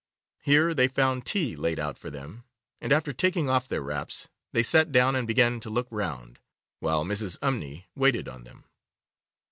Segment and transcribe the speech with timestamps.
[0.41, 2.43] Here they found tea laid out for them,
[2.79, 6.39] and, after taking off their wraps, they sat down and began to look round,
[6.79, 7.37] while Mrs.
[7.37, 8.63] Umney waited on them.